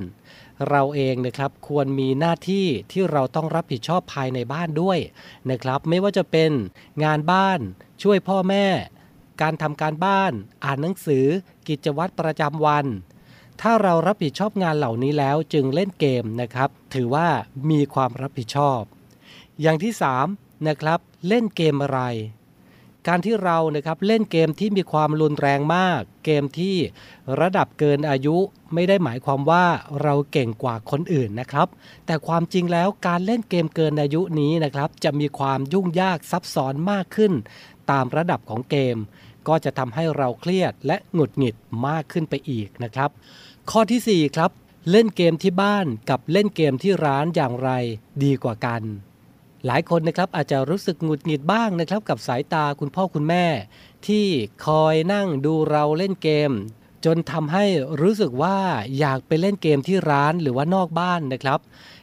[0.69, 4.99] เราเองนะครับควรมีหน้าที่ที่เราต้องรับผิดชอบภายในบ้านด้วย
[5.51, 6.51] นะครับ ไม่ว่าจะเป็น
[7.05, 7.61] งานบ้าน
[8.03, 8.67] ช่วยพ่อแม่
[9.43, 10.33] การทำการบ้าน
[10.65, 11.27] อ่านหนังสือ
[11.69, 12.87] กิจวัตรประจำวัน
[13.61, 17.29] ถ้าเรารับผิดชอบงานเหล่านี้แล้วจึงเล่นเกมนะครับ ถือว่า
[17.71, 18.81] มีความรับผิดชอบ
[19.61, 19.93] อย่างที่
[20.29, 22.01] 3 นะครับ เล่นเกมอะไร
[23.09, 26.77] การที่เรานะครับเล่นเกมที่มีความรุนแรงมาก เกมที่
[27.41, 28.37] ระดับเกินอายุ
[28.75, 29.67] ไม่ได้หมายความว่า
[30.03, 31.69] เราเก่งกว่าคนอื่นนะครับ
[32.07, 37.33] แต่ความจริงแล้วการเล่นเกมเกินอายุนี้นะครับ จะมีความยุ่งยากซับซ้อนมากขึ้น
[37.91, 38.97] ตามระดับของเกม
[39.49, 43.11] ก็จะทำให้เราเครียดและหงุดหงิดมากขึ้นไปอีกนะครับ
[43.71, 44.51] ข้อที่ 4 ครับ
[44.91, 47.71] เล่นเกมที่บ้านกับเล่นเกมที่ร้านอย่างไร
[48.23, 48.83] ดีกว่ากัน
[49.67, 53.47] หลายคนนะครับอาจจะรู้สึกหงุดหงิดบ้างนะครับกับสายตาคุณพ่อคุณแม่
[54.07, 54.27] ที่
[54.67, 56.51] คอยนั่งดูเราเล่นเกม
[57.05, 57.65] จนทำให้
[58.01, 58.59] รู้สึกว่า
[58.99, 61.61] อยากไปเล่นเกมที่ร้านหรือว่านอกบ้านนะครับ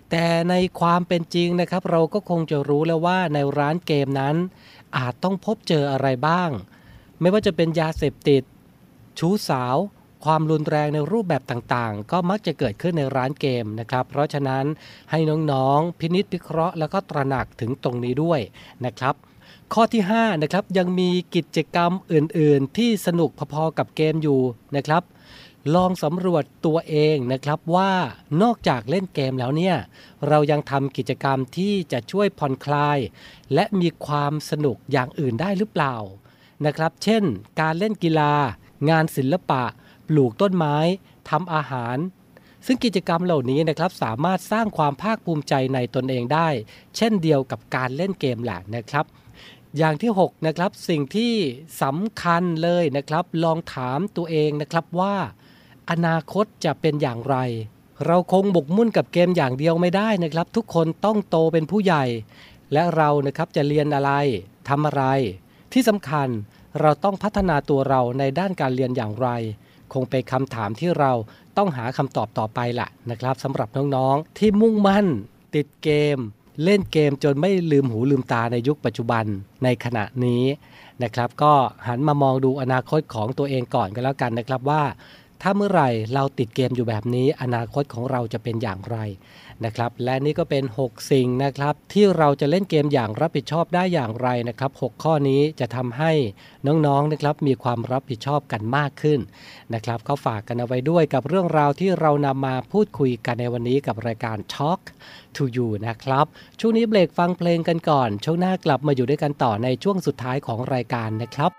[0.09, 4.36] แต่ในความเป็นจริงนะครับ เราก็คงจะรู้แล้วว่าในร้านเกมนั้น
[4.97, 6.49] อาจต้องพบเจออะไรบ้าง
[7.20, 8.43] ไม่ว่าจะเป็นยาเสพติด
[9.20, 9.78] ชู้สาว
[10.26, 14.66] ความรุนแรงในรูปแบบต่างๆ ก็มักจะเกิดขึ้นในร้านเกมนะครับ เพราะฉะนั้น
[15.12, 15.20] ให้
[15.52, 18.40] น้องๆ พินิจพิเคราะห์แล้วก็ตระหนักถึงตรงนี้ด้วย
[18.86, 19.16] นะครับ
[19.74, 24.42] ข้อที่5นะครับยังมีกิจกรรมอื่นๆ ที่สนุกพอๆกับเกมอยู่
[24.76, 25.04] นะครับ
[25.76, 27.92] ลองสำรวจตัวเองนะครับว่า
[28.42, 29.76] นอกจากเล่นเกมแล้วเนี่ย
[30.28, 32.98] เรายังทำกิจกรรมที่จะช่วยผ่อนคลาย
[33.54, 35.96] และมีความสนุกอย่างอื่นได้หรือเปล่า
[36.66, 37.24] นะครับ เช่น
[37.62, 38.34] การเล่นกีฬา
[38.90, 39.64] งานศิลปะ
[40.16, 40.78] ลูกต้นไม้
[41.30, 41.97] ทำอาหาร
[42.66, 46.47] ซึ่งกิจกรรมเหล่านี้นะครับสามารถสร้างความภาคภูมิใจในตนเองได้
[46.97, 49.05] เช่นเดียวกับการเล่นเกมแหละนะครับ
[49.78, 51.34] อย่างที่6นะครับสิ่งที่
[51.82, 55.16] สำคัญเลยนะครับ ลองถามตัวเองนะครับว่า
[55.89, 57.36] อนาคตจะเป็นอย่างไร
[58.05, 62.05] เราคงบกมุ่นกับเกมอย่างเดียวไม่ได้นะครับ ทุกคนต้องโตเป็นผู้ใหญ่
[62.74, 64.11] และเรานะครับจะเรียนอะไร
[64.70, 65.03] ทำอะไร
[65.74, 66.28] ที่สำคัญ
[66.82, 69.30] เราต้องพัฒนาตัวเราในด้านการเรียนอย่างไร
[69.94, 71.12] คงเป็นคำถามที่เรา
[71.58, 75.06] ต้องหาคำตอบต่อไปละนะครับสำหรับน้องๆ ที่มุ่งมั่น
[75.56, 76.18] ติดเกม
[76.64, 79.26] เล่นเกมจนไม่ลืมหูลืมตาในยุคปัจจุบัน
[79.64, 80.44] ในขณะนี้
[81.04, 81.54] นะครับ ก็
[81.88, 84.84] หันมามองดูอนาคตของตัวเองก่อนก็แล้วกันนะครับว่า
[85.41, 88.98] ถ้าเมื่อไหร่เราติดเกมอยู่แบบนี้อนาคตของเราจะเป็นอย่างไร
[89.66, 96.11] นะครับและนี่ก็เป็น 6 สิ่งนะครับที่เราจะเล่นเกมอย่างรับผิดชอบได้อย่างไรนะครับ 6 ข้อนี้จะทำให้
[96.68, 99.20] น้องๆนะครับมีความรับผิดชอบกันมากขึ้น
[99.74, 104.82] นะครับก็ฝากกันเอาไว้ด้วยกับเรื่องราวที่เรานำมาพูดคุยกันในวันนี้กับรายการ Talk
[105.36, 106.26] to You นะครับ
[106.59, 111.51] ช่วงนี้เบรกฟังเพลงกันก่อน ช่วงหน้ากลับมาอยู่ด้วยกันต่อในช่วงสุดท้ายของรายการนะครับ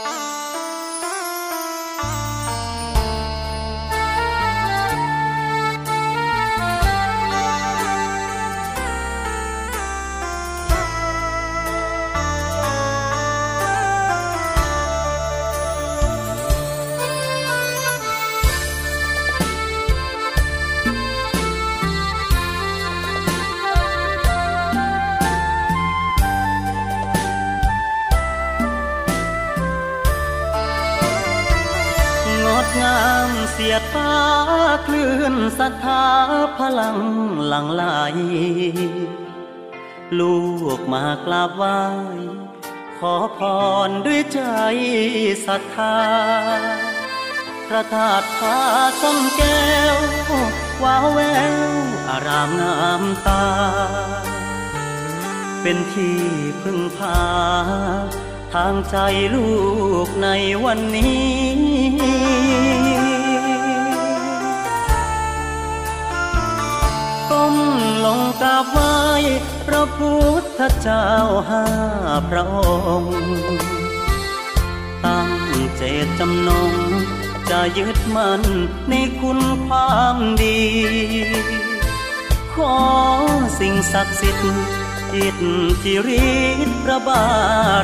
[0.00, 0.01] ง
[36.58, 36.98] พลัง
[37.48, 37.84] หลั่งไหล
[40.18, 40.36] ลู
[40.78, 41.80] กมากราบไหว้
[42.98, 43.40] ขอพ
[43.88, 44.40] รด้วยใจ
[45.46, 45.98] ศรัทธา
[47.68, 48.58] พระธาตุพา
[49.02, 49.96] ส้มแก้ว
[50.82, 51.20] ว้าวแว
[51.70, 51.72] ว
[52.08, 53.46] อารามงามตา
[55.62, 56.18] เป็นที่
[56.62, 57.20] พึ่งพา
[58.52, 58.96] ทางใจ
[59.34, 59.50] ลู
[60.06, 60.28] กใน
[60.64, 62.21] วันนี้
[67.42, 67.60] ก้ม
[68.04, 68.96] ลงกราบไหว้
[69.66, 71.08] พระพุทธเจ้า
[71.48, 71.66] ห้า
[72.28, 72.56] พระอ
[73.02, 73.18] งค์
[75.04, 75.30] ตั้ง
[75.76, 76.72] เจตจำนง
[77.50, 78.42] จะยึดมั่น
[78.88, 80.60] ในคุณความดี
[82.54, 82.76] ขอ
[83.58, 84.64] สิ่งศักดิ์สิทธิ์
[85.14, 85.38] อิท
[85.82, 86.30] ธิฤ
[86.68, 87.24] ทธิ์พระบา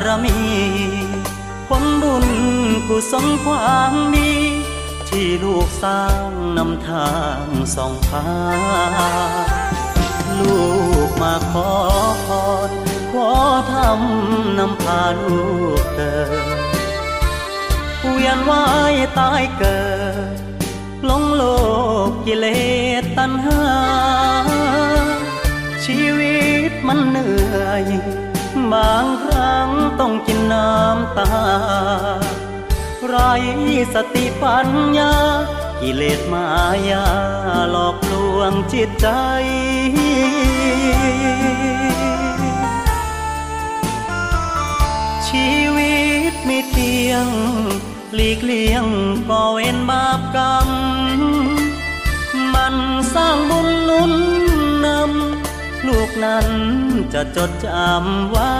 [0.05, 0.39] รมี
[1.67, 2.27] ผลบุญ
[2.87, 4.31] กุศลความดี
[5.09, 7.11] ที่ลูกสร้างนำทา
[7.43, 7.45] ง
[7.75, 8.27] ส่องพา
[10.39, 10.61] ลู
[11.07, 11.69] กมาขอ
[12.25, 12.27] พ
[12.69, 12.71] ร
[13.11, 13.29] ขอ
[13.73, 15.39] ทำนำพาลู
[15.79, 16.59] กเกิด
[18.11, 19.81] เวียนว่ายตายเกิ
[20.35, 20.37] ด
[21.05, 21.43] หลงโล
[22.07, 22.45] กกิเล
[23.01, 23.63] สตัณหา
[25.85, 26.39] ชีวิ
[26.69, 27.85] ตมันเหนื่อย
[28.71, 31.33] บางครั้งต้องกินน้ำตา
[33.07, 33.17] ไร
[33.93, 35.13] สติปัญญา
[35.81, 36.45] กิเลสมา
[36.89, 37.05] ยา
[37.71, 39.07] หลอกลวงจิตใจ
[45.27, 45.99] ชีวิ
[46.31, 47.27] ตไม่เที่ยง
[48.13, 48.85] หลีกเลี่ยง
[49.29, 50.69] ก่อเวรบาปกรรม
[52.53, 52.75] มัน
[53.13, 54.13] สร้างบุญนุน
[54.85, 56.47] นำ ลูกนั้น
[57.13, 58.53] จะจดจำไว้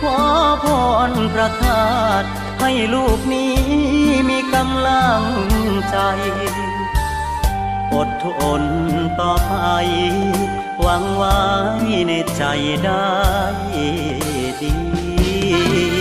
[0.00, 0.20] ขอ
[0.64, 0.66] พ
[1.08, 1.90] รพระธา
[2.22, 2.28] ตุ
[2.60, 3.56] ให้ลูกนี้
[4.28, 5.22] มีกำลัง
[5.90, 5.98] ใจ
[7.94, 8.26] อดท
[8.60, 8.62] น
[9.20, 9.54] ต่อไป
[10.80, 11.40] หวังไว้
[12.08, 12.42] ในใจ
[12.84, 13.10] ได้
[14.60, 15.99] ดี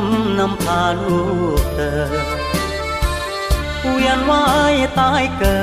[0.00, 1.20] ำนำพาลู
[1.58, 2.00] กเธอ
[3.90, 4.44] เวียนว่า
[4.74, 5.62] ยตายเกิ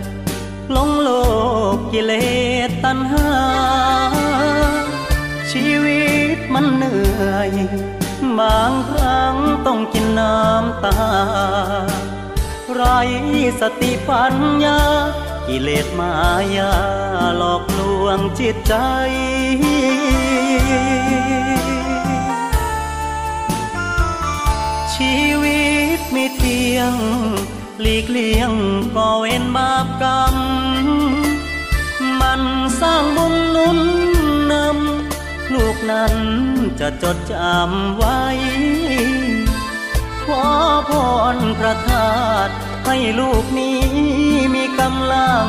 [0.00, 0.04] ด
[0.76, 1.10] ลงโล
[1.74, 2.12] กกิเล
[2.68, 3.28] สตัณหา
[5.50, 6.04] ชีวิ
[6.36, 7.50] ตมันเหนื่อย
[8.38, 9.36] บางครั้ง
[9.66, 10.98] ต้องกินน้ำตา
[12.74, 12.82] ไร
[13.60, 14.34] สติปัญ
[14.64, 14.80] ญา
[15.48, 16.12] กิเลสมา
[16.56, 16.72] ยา
[17.36, 18.74] หลอกลวงจิตใจ
[24.98, 25.66] ชีวิ
[25.98, 26.92] ตไมีเพียง
[27.80, 28.52] หลีกเลี่ยง
[28.96, 30.36] ก่อเวรบาปกรรม
[32.20, 32.42] มัน
[32.80, 33.80] สร้างบุญนุน
[34.52, 36.14] นำลูกนั้น
[36.80, 38.22] จะจดจำไว้
[40.24, 40.44] ขอ
[40.88, 40.90] พ
[41.34, 42.12] รพระธา
[42.46, 42.52] ตุ
[42.86, 43.80] ให้ลูกนี้
[44.54, 45.46] มีกำลัง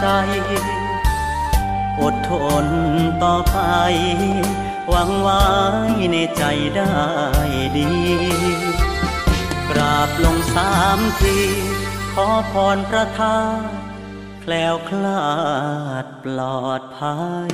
[0.00, 0.06] ใจ
[2.00, 2.32] อดท
[2.64, 2.66] น
[3.22, 3.58] ต่อไป
[4.88, 5.44] หวังไว้
[6.12, 6.42] ในใจ
[6.76, 6.94] ได้
[7.76, 7.90] ดี
[9.70, 11.38] กราบลงสามที
[12.14, 13.60] ขอพรประทาน
[14.40, 15.24] แคล้วคลา
[16.04, 17.16] ดปลอดภั
[17.48, 17.52] ย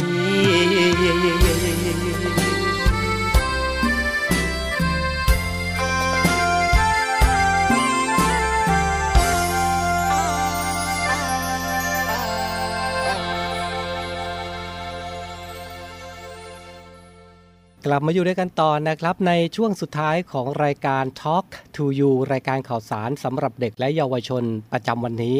[17.90, 25.36] กลับมาอยู่ด้วยกันต่อนะครับ ในช่วงสุดท้ายของรายการ Talk to You รายการข่าวสารสำหรับเด็กและเยาวชนประจำวันนี้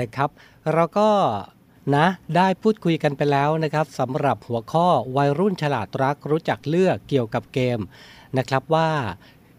[0.00, 0.30] นะครับ
[0.72, 1.10] เราก็
[1.96, 4.86] นะได้พูดคุยกันไปแล้วนะครับสำหรับหัวข้อ
[5.16, 7.78] วัยรุ่นฉลาดรักรู้จักเลือกเกี่ยวกับเกม
[8.38, 8.90] นะครับว่า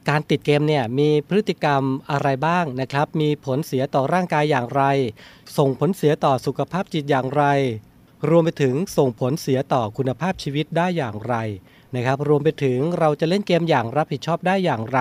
[0.09, 4.83] การติดเกมเนี่ยมีพฤติกรรมอะไรบ้างนะครับ มีผลเสียต่อร่างกายอย่างไร
[5.57, 7.45] ส่งผลเสียต่อสุขภาพจิตอย่างไร
[8.29, 11.35] รวมไปถึงส่งผลเสียต่อคุณภาพชีวิตได้อย่างไร
[11.95, 14.99] นะครับ รวมไปถึงเราจะเล่นเกมอย่างรับผิดชอบได้อย่างไร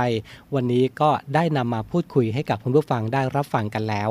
[0.55, 4.11] วันนี้ก็ได้นำมาพูดคุยให้กับคุณผู้ฟังได้รับฟังกันแล้ว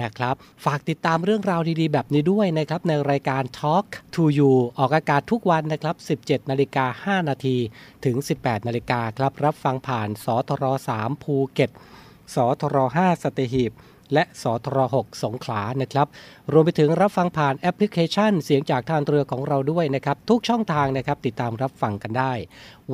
[0.00, 7.56] นะครับ ฝากติดตามเรื่องราวดีๆ แบบนี้ด้วยนะครับในรายการ Talk to You ออกอากาศทุกวันนะครับ 17นาฬิกา5นาที
[8.04, 10.64] ถึง 18นาฬิกาครับรับฟังผ่านสทร
[10.96, 11.70] 3ภูเก็ต
[12.34, 13.72] สทร5สเตหีบ
[14.14, 16.06] และสทร6สงขลานะครับ
[16.52, 22.32] รวมไปถึงรับฟังผ่านแอปพลิเคชัน เสียงจากทางเรือของเราด้วยนะครับ ทุกช่องทางนะครับติดตามรับฟังกันได้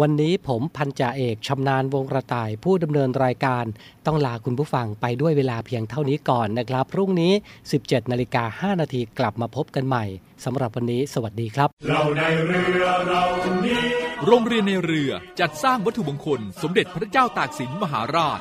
[0.00, 3.64] วันนี้ผมพันจ่าเอกชำนาญวงกระต่ายผู้ดำเนินรายการ
[4.06, 7.32] ต้องลาคุณผู้ฟังไปด้วยเวลาเพียงเท่านี้ก่อนนะครับพรุ่งนี้
[7.72, 10.04] 17นาฬิกา5นาทีกลับมาพบกันใหม่
[10.44, 13.24] สำหรับวันนี้สวัสดีครับ เราในเรือเรา
[13.66, 13.82] นี้
[14.26, 15.10] โรงเรียนในเรือ
[15.40, 18.40] จัดสร้างวัตถุมงคล สมเด็จพระเจ้าตากสินมหาราช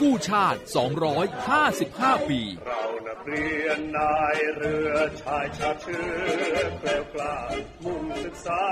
[0.00, 0.60] กู้ชาติ
[1.44, 7.36] 255 ปี เรานักเรียนนายเรือชายชาเชื้อแกล้วกล้า
[7.84, 8.62] มุ่งศึกษา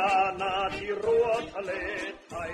[0.40, 1.72] นาที่รั้วทะเล
[2.28, 2.52] ไทย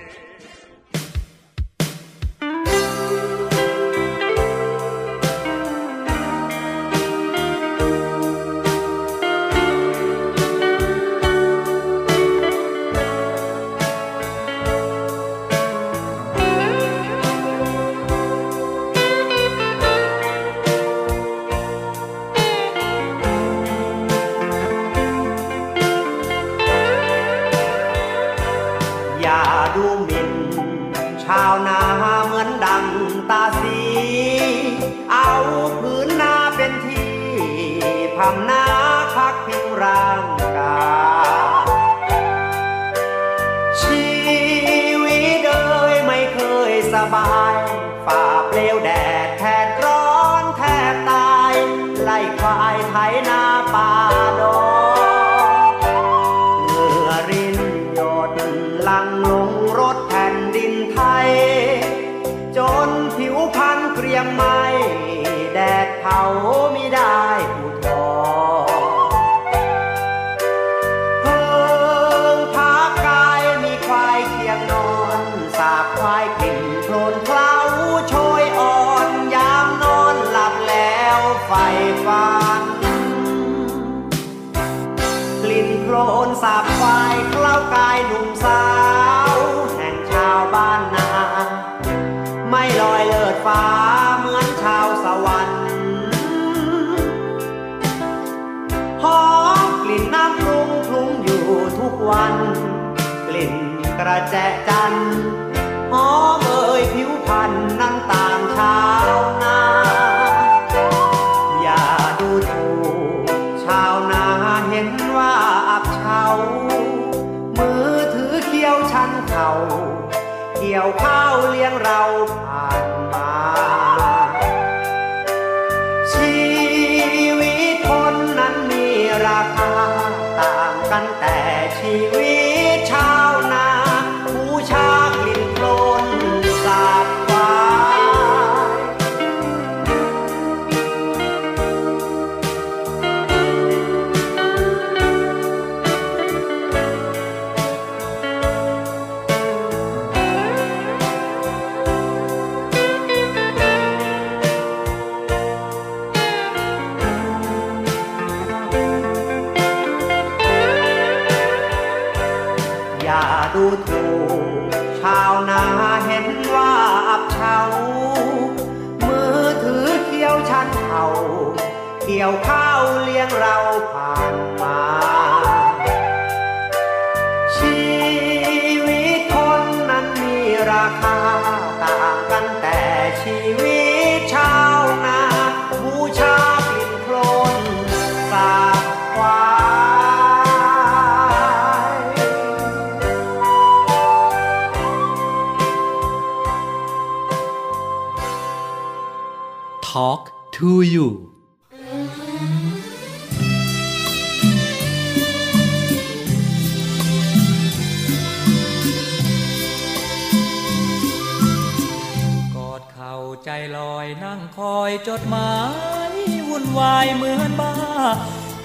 [216.79, 217.75] วายเหมือนบ้า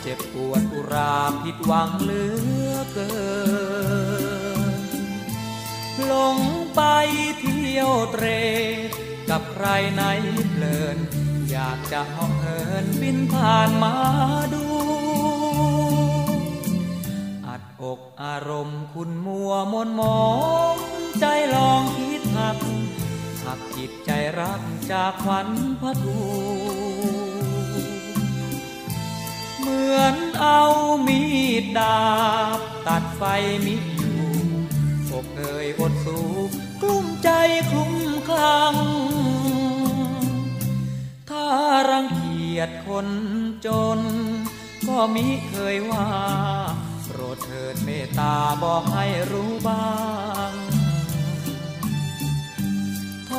[0.02, 2.24] เจ็บปวดอุราผิดหวังเหลื
[2.70, 3.14] อเกิ
[4.72, 4.74] น
[6.06, 6.38] หลง
[6.76, 6.82] ไป
[7.40, 8.26] เที่ยวเตร
[9.30, 10.04] กับใครไหน
[10.52, 10.98] เพลิน
[11.50, 13.96] อยากจะเหาะเหินบินผ่านมา
[14.54, 14.66] ดู
[17.48, 20.26] อัดอกอารมณ์คุณมัวมนมอ
[20.74, 20.76] ง
[21.20, 21.26] ใจ
[21.56, 22.58] ลองคิดหัก
[23.44, 25.48] หักจิตใจรักจากขวัญ
[25.82, 26.20] พระทู
[29.76, 30.62] มือนเอา
[31.08, 31.22] มี
[31.62, 32.00] ดดา
[32.58, 33.22] บ ตัดไฟ
[33.66, 34.22] มิดอยู่
[35.10, 36.20] อกเอ่ยอดสู
[36.82, 37.30] กลุ้มใจ
[37.70, 37.94] คลุ้ม
[38.28, 38.76] คลั่ง
[41.30, 41.46] ถ้า
[41.90, 43.08] รังเกียจคน
[43.66, 43.68] จ
[43.98, 44.00] น
[44.88, 46.08] ก็มิเคยว่า
[47.06, 49.90] โปรดเถิดเมตตาบอกให้รู้บ้า
[50.50, 50.52] ง
[53.30, 53.32] ท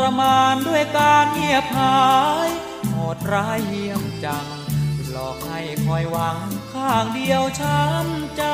[0.00, 1.98] รมานด้วยการเงียบหา
[2.46, 2.48] ย
[2.90, 4.46] โหดร้ายเหี้ยมจัง
[5.26, 6.38] อกให้คอยหวัง
[6.72, 8.44] ข้างเดียวช้ำใจ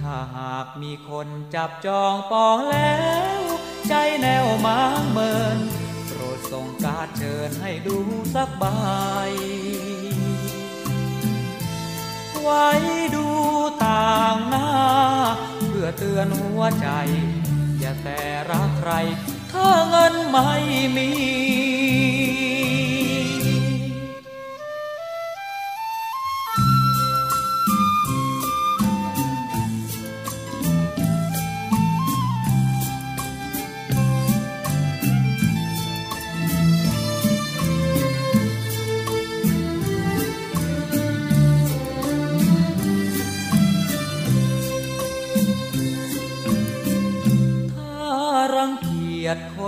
[0.00, 3.02] ถ้าหากมีคนจับจองปองแล้
[3.38, 3.42] ว
[3.88, 5.58] ใจแนวมางเมิน
[6.06, 7.98] โปรดส่งการดเชิญให้ดู
[8.34, 8.64] สักใบ
[12.42, 12.68] ไว้
[13.16, 13.26] ดู
[13.84, 14.70] ต่างหน้า
[15.68, 16.88] เพื่อเตือนหัวใจ
[17.78, 18.92] อย่าแต่รักใคร
[19.52, 20.50] ถ้าเงินไม่
[20.96, 21.10] มี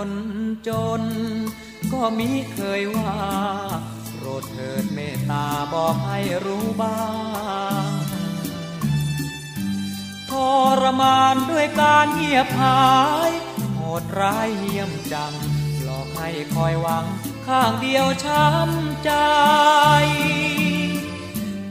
[0.02, 0.18] คน
[0.68, 0.70] จ
[1.00, 1.02] น
[1.92, 3.16] ก็มิเคยว่า
[4.14, 7.02] โปรดเถิดเมตตาบอกให้รู้บ้า
[7.84, 7.88] ง
[10.30, 10.32] ท
[10.80, 12.82] รมานด้วยการเงียบหา
[13.28, 13.30] ย
[13.74, 15.34] โหดร้ายเยี่ยมจัง
[15.82, 17.04] หลอกให้คอยหวัง
[17.46, 19.12] ข้างเดียวช้ำใจ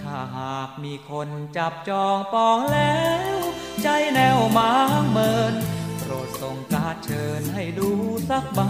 [0.03, 3.03] ถ้าหากมีคนจับจองปองแล้
[3.36, 3.38] ว
[3.84, 5.55] ใจแนวมางเมิน
[6.26, 7.89] ดส่งการเชิญให้ดู
[8.30, 8.61] สักใบ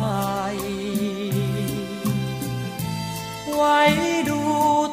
[3.55, 3.79] ไว้
[4.29, 4.41] ดู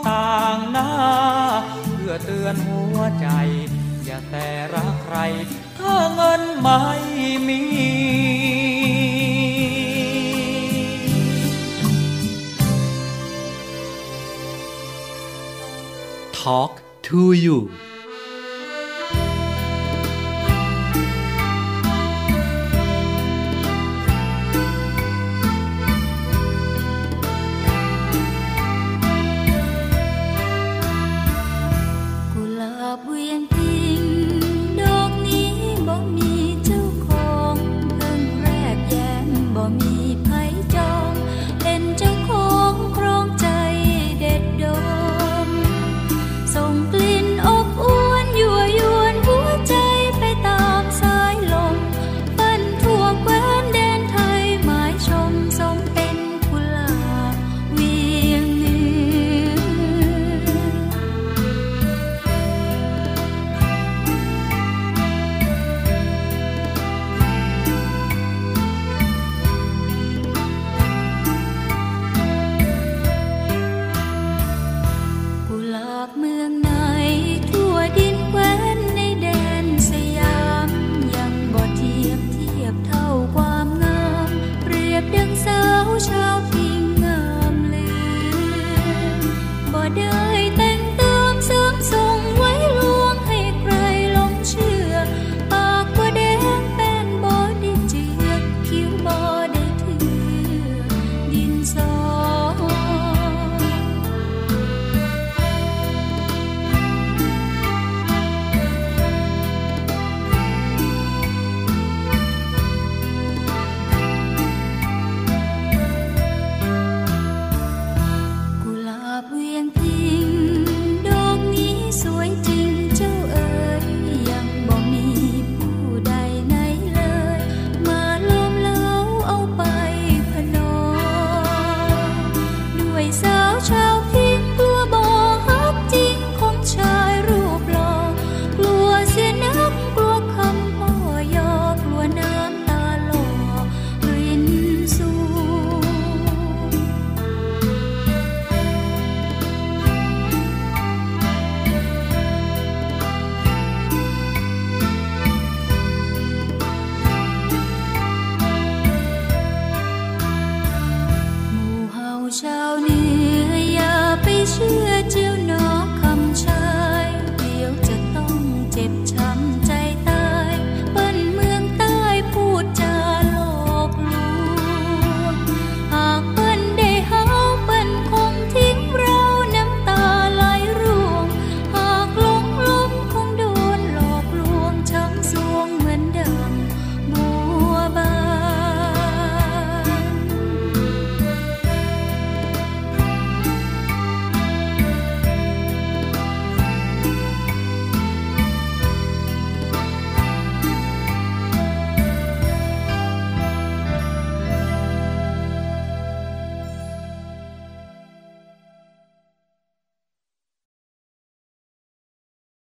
[0.08, 0.90] ต่างหน้า
[1.92, 3.28] เพื่อเตือนหัวใจ
[4.04, 5.16] อย่าแต่รักใคร
[5.78, 6.82] ถ้าเงินไม่
[7.48, 7.62] มี
[16.38, 16.72] Talk
[17.08, 17.58] to you